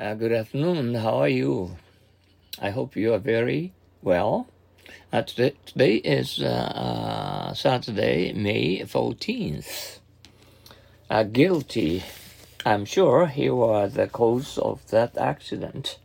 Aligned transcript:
Uh, 0.00 0.14
good 0.14 0.30
afternoon. 0.30 0.94
How 0.94 1.16
are 1.16 1.28
you? 1.28 1.76
I 2.62 2.70
hope 2.70 2.94
you 2.94 3.14
are 3.14 3.18
very 3.18 3.72
well. 4.00 4.46
Uh, 5.12 5.22
today, 5.22 5.54
today 5.66 5.94
is 5.96 6.40
uh, 6.40 6.46
uh 6.46 7.54
Saturday, 7.54 8.32
May 8.32 8.78
14th. 8.82 9.98
Uh, 11.10 11.24
guilty. 11.24 12.04
I'm 12.64 12.84
sure 12.84 13.26
he 13.26 13.50
was 13.50 13.94
the 13.94 14.06
cause 14.06 14.56
of 14.58 14.88
that 14.90 15.18
accident. 15.18 15.98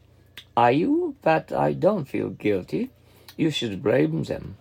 Are 0.57 0.71
you? 0.71 1.15
But 1.21 1.51
I 1.51 1.73
don't 1.73 2.05
feel 2.05 2.29
guilty. 2.29 2.89
You 3.37 3.51
should 3.51 3.83
blame 3.83 4.23
them. 4.23 4.57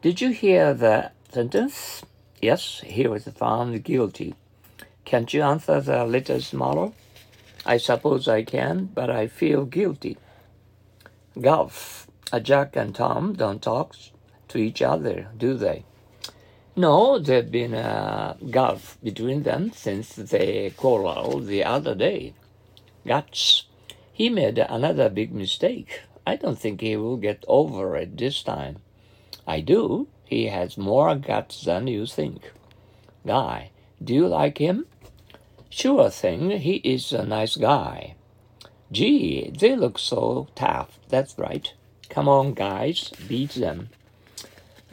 Did 0.00 0.20
you 0.20 0.30
hear 0.30 0.74
the 0.74 1.10
sentence? 1.32 2.04
Yes, 2.40 2.82
he 2.86 3.08
was 3.08 3.24
found 3.24 3.82
guilty. 3.82 4.36
Can't 5.04 5.34
you 5.34 5.42
answer 5.42 5.80
the 5.80 6.04
little 6.04 6.40
smaller? 6.40 6.92
I 7.66 7.76
suppose 7.76 8.28
I 8.28 8.42
can, 8.42 8.90
but 8.94 9.10
I 9.10 9.26
feel 9.26 9.64
guilty. 9.64 10.16
Golf. 11.40 12.06
Jack 12.42 12.76
and 12.76 12.94
Tom 12.94 13.32
don't 13.34 13.62
talk 13.62 13.94
to 14.48 14.58
each 14.58 14.82
other, 14.82 15.28
do 15.36 15.54
they? 15.54 15.84
No, 16.76 17.18
there's 17.18 17.50
been 17.50 17.74
uh, 17.74 18.36
a 18.40 18.44
gulf 18.44 18.98
between 19.02 19.42
them 19.42 19.72
since 19.72 20.14
they 20.14 20.72
quarreled 20.76 21.46
the 21.46 21.64
other 21.64 21.94
day. 21.94 22.34
Guts. 23.06 23.64
He 24.12 24.28
made 24.28 24.58
another 24.58 25.08
big 25.08 25.32
mistake. 25.32 26.02
I 26.26 26.36
don't 26.36 26.58
think 26.58 26.80
he 26.80 26.96
will 26.96 27.16
get 27.16 27.44
over 27.48 27.96
it 27.96 28.16
this 28.16 28.42
time. 28.42 28.76
I 29.46 29.60
do. 29.60 30.08
He 30.24 30.46
has 30.46 30.76
more 30.76 31.14
guts 31.14 31.64
than 31.64 31.86
you 31.86 32.04
think. 32.04 32.52
Guy. 33.26 33.70
Do 34.02 34.14
you 34.14 34.28
like 34.28 34.58
him? 34.58 34.86
Sure 35.70 36.08
thing, 36.10 36.50
he 36.50 36.76
is 36.76 37.12
a 37.12 37.26
nice 37.26 37.56
guy. 37.56 38.14
Gee, 38.90 39.50
they 39.50 39.76
look 39.76 39.98
so 39.98 40.48
tough. 40.54 40.98
That's 41.08 41.38
right. 41.38 41.72
Come 42.08 42.26
on, 42.26 42.54
guys, 42.54 43.12
beat 43.28 43.50
them. 43.50 43.90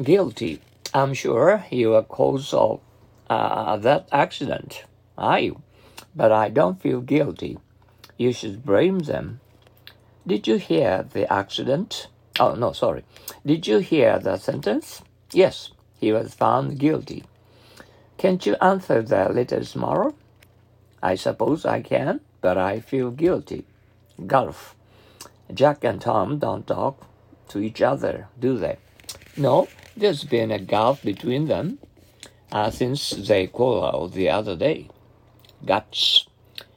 Guilty. 0.01 0.59
I'm 0.93 1.13
sure 1.13 1.65
you 1.71 1.95
are 1.95 2.03
cause 2.03 2.53
of 2.53 2.81
uh, 3.29 3.77
that 3.77 4.09
accident. 4.11 4.83
Are 5.17 5.39
you? 5.39 5.61
But 6.13 6.33
I 6.33 6.49
don't 6.49 6.81
feel 6.81 6.99
guilty. 6.99 7.57
You 8.17 8.33
should 8.33 8.65
blame 8.65 8.99
them. 8.99 9.39
Did 10.27 10.47
you 10.47 10.57
hear 10.57 11.03
the 11.03 11.31
accident? 11.31 12.07
Oh, 12.37 12.55
no, 12.55 12.73
sorry. 12.73 13.03
Did 13.45 13.65
you 13.65 13.79
hear 13.79 14.19
the 14.19 14.37
sentence? 14.37 15.01
Yes, 15.31 15.71
he 15.99 16.11
was 16.11 16.33
found 16.33 16.79
guilty. 16.79 17.23
Can't 18.17 18.45
you 18.45 18.55
answer 18.61 19.01
the 19.01 19.29
letter 19.29 19.63
tomorrow? 19.63 20.13
I 21.05 21.13
suppose 21.13 21.67
I 21.67 21.83
can, 21.83 22.21
but 22.41 22.57
I 22.57 22.79
feel 22.79 23.11
guilty. 23.11 23.65
Golf. 24.25 24.75
Jack 25.53 25.83
and 25.83 26.01
Tom 26.01 26.39
don't 26.39 26.65
talk 26.65 27.05
to 27.49 27.59
each 27.59 27.79
other, 27.83 28.27
do 28.39 28.57
they? 28.57 28.77
No, 29.37 29.67
there's 29.95 30.23
been 30.23 30.49
a 30.49 30.57
gulf 30.57 31.03
between 31.03 31.45
them 31.45 31.77
uh, 32.51 32.71
since 32.71 33.11
they 33.11 33.45
quarreled 33.45 34.13
the 34.13 34.31
other 34.31 34.55
day. 34.55 34.89
Guts. 35.63 36.25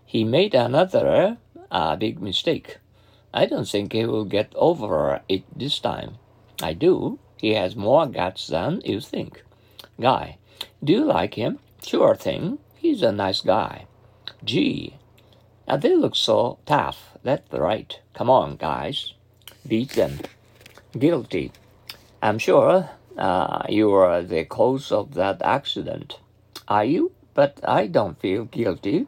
He 0.05 0.25
made 0.25 0.55
another 0.55 1.39
uh, 1.71 1.97
big 1.97 2.21
mistake. 2.21 2.77
I 3.33 3.47
don't 3.47 3.67
think 3.67 3.95
he 3.95 4.05
will 4.05 4.27
get 4.27 4.53
over 4.57 5.23
it 5.27 5.45
this 5.59 5.79
time. 5.79 6.19
I 6.61 6.75
do. 6.75 7.19
He 7.39 7.55
has 7.55 7.75
more 7.75 8.05
guts 8.07 8.49
than 8.49 8.83
you 8.85 9.01
think. 9.01 9.43
Guy. 9.99 10.37
Do 10.85 10.93
you 10.93 11.05
like 11.07 11.33
him? 11.33 11.61
Sure 11.83 12.15
thing. 12.15 12.59
He's 12.77 13.01
a 13.01 13.11
nice 13.11 13.41
guy. 13.41 13.88
Gee, 14.45 14.95
now 15.67 15.77
they 15.77 15.95
look 15.95 16.17
so 16.17 16.59
tough. 16.65 17.19
That's 17.23 17.53
right. 17.53 17.99
Come 18.15 18.31
on, 18.31 18.57
guys. 18.57 19.13
Beat 19.67 19.91
them. 19.91 20.21
Guilty. 20.99 21.53
I'm 22.23 22.39
sure 22.39 22.91
uh, 23.19 23.65
you 23.69 23.93
are 23.93 24.23
the 24.23 24.45
cause 24.45 24.91
of 24.91 25.15
that 25.15 25.43
accident. 25.43 26.19
Are 26.67 26.85
you? 26.85 27.13
But 27.35 27.61
I 27.63 27.87
don't 27.87 28.19
feel 28.19 28.45
guilty. 28.45 29.07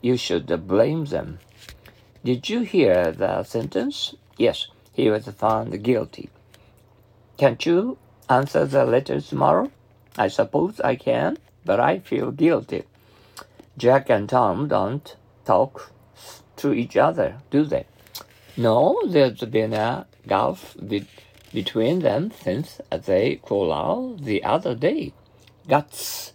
You 0.00 0.16
should 0.16 0.66
blame 0.66 1.04
them. 1.04 1.38
Did 2.24 2.48
you 2.48 2.60
hear 2.60 3.12
the 3.12 3.42
sentence? 3.44 4.14
Yes, 4.38 4.68
he 4.92 5.10
was 5.10 5.26
found 5.26 5.82
guilty. 5.82 6.30
Can't 7.36 7.64
you 7.64 7.98
answer 8.28 8.64
the 8.64 8.84
letter 8.84 9.20
tomorrow? 9.20 9.70
I 10.16 10.28
suppose 10.28 10.80
I 10.80 10.96
can, 10.96 11.38
but 11.64 11.80
I 11.80 11.98
feel 11.98 12.30
guilty. 12.30 12.84
Jack 13.80 14.10
and 14.10 14.28
Tom 14.28 14.68
don't 14.68 15.16
talk 15.46 15.90
to 16.56 16.74
each 16.74 16.98
other, 16.98 17.38
do 17.50 17.64
they? 17.64 17.86
No, 18.54 19.00
there's 19.06 19.40
been 19.40 19.72
a 19.72 20.06
gulf 20.26 20.76
be- 20.86 21.06
between 21.54 22.00
them 22.00 22.30
since 22.44 22.82
they 22.90 23.36
quarreled 23.36 24.24
the 24.24 24.44
other 24.44 24.74
day. 24.74 25.14
Guts. 25.66 26.34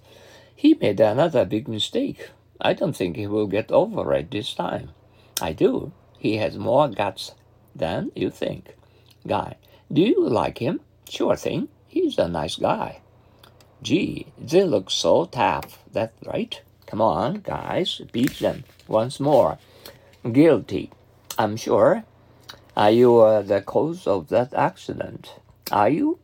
He 0.55 0.73
made 0.73 0.99
another 0.99 1.45
big 1.45 1.67
mistake. 1.67 2.31
I 2.59 2.73
don't 2.73 2.95
think 2.95 3.15
he 3.15 3.27
will 3.27 3.45
get 3.45 3.71
over 3.71 4.11
it 4.15 4.31
this 4.31 4.55
time. 4.55 4.89
I 5.39 5.53
do. 5.53 5.91
He 6.17 6.37
has 6.37 6.57
more 6.57 6.87
guts 6.87 7.35
than 7.75 8.11
you 8.15 8.31
think. 8.31 8.75
Guy. 9.27 9.57
Do 9.93 10.01
you 10.01 10.27
like 10.27 10.57
him? 10.57 10.79
Sure 11.07 11.35
thing. 11.35 11.67
He's 11.87 12.17
a 12.17 12.27
nice 12.27 12.55
guy. 12.55 13.01
Gee, 13.83 14.33
they 14.39 14.63
look 14.63 14.89
so 14.89 15.25
tough. 15.25 15.77
That's 15.91 16.25
right. 16.25 16.59
Come 16.95 17.01
on, 17.01 17.41
guys, 17.41 17.99
beat 18.13 18.39
them 18.39 18.63
once 18.87 19.19
more. 19.19 19.57
Guilty. 20.31 20.91
I'm 21.37 21.57
sure. 21.57 22.05
Are 22.77 22.89
you 22.89 23.17
uh, 23.17 23.41
the 23.41 23.59
cause 23.59 24.07
of 24.07 24.29
that 24.29 24.53
accident? 24.53 25.33
Are 25.73 25.89
you? 25.89 26.19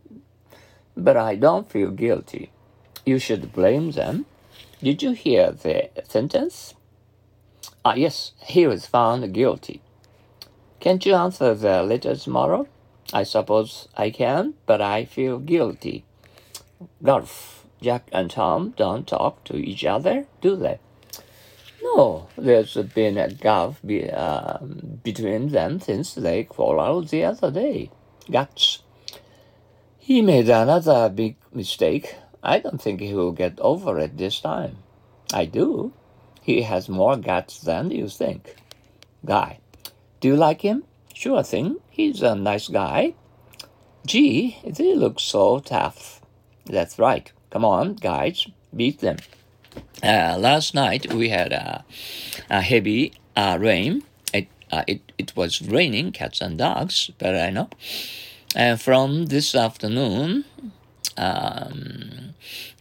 But 0.96 1.18
I 1.18 1.36
don't 1.36 1.70
feel 1.70 1.92
guilty. 1.92 2.52
You 3.06 3.20
should 3.20 3.52
blame 3.52 3.92
them. 3.92 4.28
Did 4.82 5.04
you 5.04 5.12
hear 5.12 5.52
the 5.52 5.90
sentence? 6.08 6.74
Ah, 7.84 7.96
yes, 7.96 8.32
he 8.40 8.66
was 8.66 8.86
found 8.86 9.34
guilty. 9.34 9.82
Can't 10.80 11.06
you 11.06 11.16
answer 11.16 11.54
the 11.54 11.84
letter 11.84 12.16
tomorrow? 12.16 12.66
I 13.12 13.24
suppose 13.24 13.90
I 13.98 14.10
can, 14.10 14.54
but 14.66 14.80
I 14.80 15.04
feel 15.04 15.38
guilty. 15.38 16.06
Golf. 17.04 17.61
Jack 17.82 18.08
and 18.12 18.30
Tom 18.30 18.74
don't 18.78 19.08
talk 19.08 19.44
to 19.46 19.56
each 19.58 19.84
other, 19.86 20.26
do 20.40 20.56
they? 20.56 20.80
No, 21.84 22.28
there's 22.38 22.76
been 22.76 23.18
a 23.18 23.34
gulf 23.34 23.82
be, 23.84 24.10
uh, 24.10 24.60
between 25.04 25.50
them 25.50 25.80
since 25.80 26.14
they 26.14 26.44
quarreled 26.44 27.10
the 27.10 27.24
other 27.26 27.50
day. 27.50 27.90
Guts. 28.30 28.84
He 29.98 30.22
made 30.22 30.50
another 30.50 31.10
big 31.10 31.38
mistake. 31.52 32.16
I 32.44 32.60
don't 32.60 32.82
think 32.82 33.02
he 33.02 33.14
will 33.14 33.32
get 33.32 33.60
over 33.60 33.98
it 34.00 34.18
this 34.18 34.40
time. 34.40 34.78
I 35.34 35.46
do. 35.46 35.94
He 36.42 36.62
has 36.64 36.90
more 36.90 37.18
guts 37.18 37.60
than 37.62 37.92
you 37.92 38.08
think. 38.10 38.56
Guy. 39.26 39.60
Do 40.20 40.28
you 40.28 40.36
like 40.36 40.62
him? 40.62 40.84
Sure 41.14 41.44
thing. 41.44 41.78
He's 41.90 42.22
a 42.22 42.36
nice 42.36 42.68
guy. 42.68 43.16
Gee, 44.06 44.58
they 44.66 44.96
look 44.96 45.20
so 45.20 45.60
tough. 45.60 46.22
That's 46.66 46.98
right. 46.98 47.32
Come 47.52 47.66
on, 47.66 47.96
guys, 47.96 48.48
beat 48.74 49.00
them. 49.00 49.18
Uh, 50.02 50.38
last 50.40 50.74
night 50.74 51.14
we 51.14 51.28
had 51.30 51.52
a, 51.52 51.84
a 52.50 52.62
heavy 52.62 53.14
uh, 53.36 53.58
rain. 53.60 54.04
It, 54.34 54.48
uh, 54.72 54.84
it 54.88 55.02
it 55.18 55.36
was 55.36 55.62
raining 55.62 56.14
cats 56.14 56.40
and 56.40 56.58
dogs, 56.58 57.12
but 57.20 57.36
I 57.36 57.50
know. 57.50 57.70
And 58.56 58.80
from 58.82 59.26
this 59.26 59.54
afternoon, 59.54 60.46
um, 61.18 62.34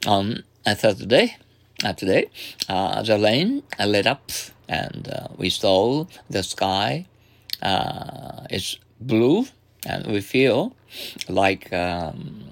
on 0.06 0.44
a 0.64 0.76
Thursday, 0.76 1.36
uh, 1.84 1.92
today, 1.92 2.30
uh, 2.68 3.02
the 3.02 3.18
rain 3.18 3.64
lit 3.84 4.06
up, 4.06 4.30
and 4.68 5.08
uh, 5.08 5.28
we 5.36 5.50
saw 5.50 6.06
the 6.28 6.44
sky 6.44 7.06
is 8.50 8.78
blue, 9.00 9.46
and 9.84 10.06
we 10.06 10.20
feel 10.20 10.76
like. 11.28 11.72
Um, 11.72 12.49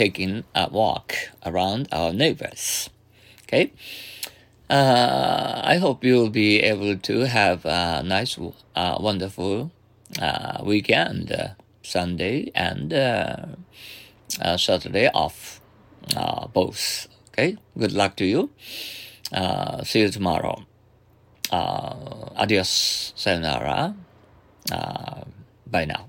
taking 0.00 0.44
a 0.54 0.66
walk 0.70 1.14
around 1.44 1.86
our 1.92 2.10
neighbors. 2.10 2.88
Okay. 3.42 3.70
Uh, 4.70 5.60
I 5.62 5.76
hope 5.76 6.02
you'll 6.04 6.30
be 6.30 6.60
able 6.62 6.96
to 6.96 7.16
have 7.26 7.66
a 7.66 8.02
nice, 8.02 8.38
uh, 8.74 8.96
wonderful 8.98 9.70
uh, 10.18 10.62
weekend, 10.64 11.30
uh, 11.32 11.48
Sunday 11.82 12.50
and 12.54 12.94
uh, 12.94 13.46
uh, 14.40 14.56
Saturday 14.56 15.08
off, 15.12 15.60
both. 16.54 17.06
Okay. 17.28 17.58
Good 17.76 17.92
luck 17.92 18.16
to 18.16 18.24
you. 18.24 18.50
see 19.84 20.00
you 20.00 20.08
tomorrow. 20.08 20.64
adios, 21.52 23.12
sayonara. 23.16 23.94
bye 25.66 25.84
now. 25.84 26.08